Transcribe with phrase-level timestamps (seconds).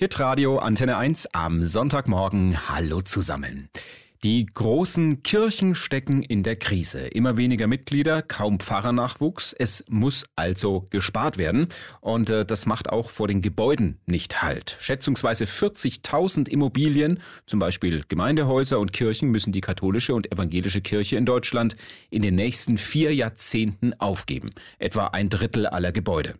[0.00, 2.70] Hitradio Antenne 1 am Sonntagmorgen.
[2.70, 3.68] Hallo zusammen.
[4.22, 7.06] Die großen Kirchen stecken in der Krise.
[7.06, 9.54] Immer weniger Mitglieder, kaum Pfarrernachwuchs.
[9.54, 11.68] Es muss also gespart werden.
[12.02, 14.76] Und äh, das macht auch vor den Gebäuden nicht Halt.
[14.78, 21.24] Schätzungsweise 40.000 Immobilien, zum Beispiel Gemeindehäuser und Kirchen, müssen die katholische und evangelische Kirche in
[21.24, 21.76] Deutschland
[22.10, 24.50] in den nächsten vier Jahrzehnten aufgeben.
[24.78, 26.34] Etwa ein Drittel aller Gebäude.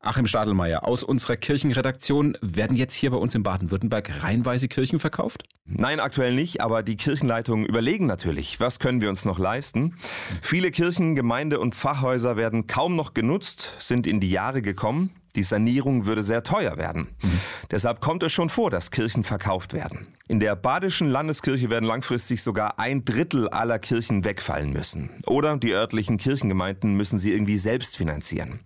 [0.00, 2.38] Achim Stadelmeier aus unserer Kirchenredaktion.
[2.40, 5.42] Werden jetzt hier bei uns in Baden-Württemberg reihenweise Kirchen verkauft?
[5.68, 9.96] Nein, aktuell nicht, aber die Kirchenleitungen überlegen natürlich, was können wir uns noch leisten.
[10.42, 15.10] Viele Kirchen, Gemeinde und Fachhäuser werden kaum noch genutzt, sind in die Jahre gekommen.
[15.34, 17.08] Die Sanierung würde sehr teuer werden.
[17.22, 17.40] Mhm.
[17.70, 20.06] Deshalb kommt es schon vor, dass Kirchen verkauft werden.
[20.28, 25.10] In der badischen Landeskirche werden langfristig sogar ein Drittel aller Kirchen wegfallen müssen.
[25.26, 28.60] Oder die örtlichen Kirchengemeinden müssen sie irgendwie selbst finanzieren.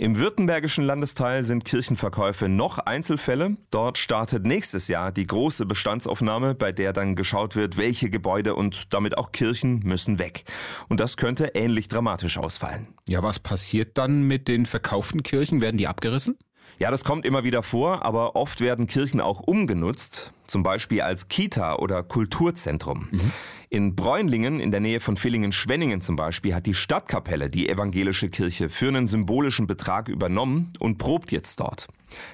[0.00, 3.58] Im württembergischen Landesteil sind Kirchenverkäufe noch Einzelfälle.
[3.70, 8.94] Dort startet nächstes Jahr die große Bestandsaufnahme, bei der dann geschaut wird, welche Gebäude und
[8.94, 10.44] damit auch Kirchen müssen weg.
[10.88, 12.88] Und das könnte ähnlich dramatisch ausfallen.
[13.08, 15.60] Ja, was passiert dann mit den verkauften Kirchen?
[15.60, 16.38] Werden die abgerissen?
[16.78, 21.28] Ja, das kommt immer wieder vor, aber oft werden Kirchen auch umgenutzt, zum Beispiel als
[21.28, 23.08] Kita oder Kulturzentrum.
[23.10, 23.32] Mhm.
[23.72, 28.68] In Bräunlingen, in der Nähe von Villingen-Schwenningen zum Beispiel, hat die Stadtkapelle die evangelische Kirche
[28.68, 31.86] für einen symbolischen Betrag übernommen und probt jetzt dort.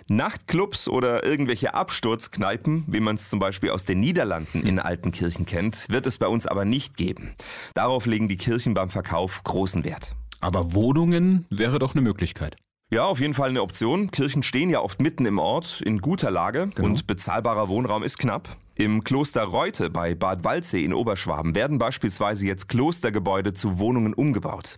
[0.08, 5.44] Nachtclubs oder irgendwelche Absturzkneipen, wie man es zum Beispiel aus den Niederlanden in alten Kirchen
[5.44, 7.34] kennt, wird es bei uns aber nicht geben.
[7.74, 10.16] Darauf legen die Kirchen beim Verkauf großen Wert.
[10.40, 12.56] Aber Wohnungen wäre doch eine Möglichkeit.
[12.88, 14.12] Ja, auf jeden Fall eine Option.
[14.12, 16.86] Kirchen stehen ja oft mitten im Ort, in guter Lage genau.
[16.86, 18.48] und bezahlbarer Wohnraum ist knapp.
[18.76, 24.76] Im Kloster Reute bei Bad Waldsee in Oberschwaben werden beispielsweise jetzt Klostergebäude zu Wohnungen umgebaut.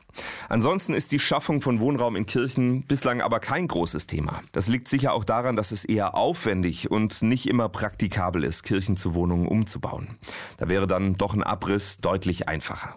[0.49, 4.41] Ansonsten ist die Schaffung von Wohnraum in Kirchen bislang aber kein großes Thema.
[4.53, 8.97] Das liegt sicher auch daran, dass es eher aufwendig und nicht immer praktikabel ist, Kirchen
[8.97, 10.17] zu Wohnungen umzubauen.
[10.57, 12.95] Da wäre dann doch ein Abriss deutlich einfacher.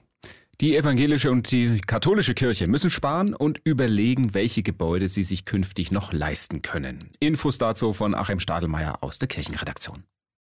[0.62, 5.92] Die evangelische und die katholische Kirche müssen sparen und überlegen, welche Gebäude sie sich künftig
[5.92, 7.10] noch leisten können.
[7.20, 10.04] Infos dazu von Achim Stadelmeier aus der Kirchenredaktion.